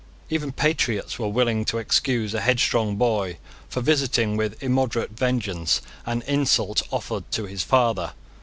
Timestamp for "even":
0.31-0.51